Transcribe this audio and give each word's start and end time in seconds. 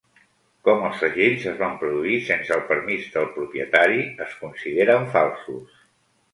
Com 0.67 0.79
els 0.87 0.95
segells 1.01 1.45
es 1.51 1.59
van 1.59 1.75
produir 1.83 2.15
sense 2.31 2.57
el 2.57 2.65
permís 2.73 3.07
del 3.19 3.29
propietari, 3.37 4.03
es 4.29 4.35
consideren 4.43 5.09
falsos. 5.17 5.81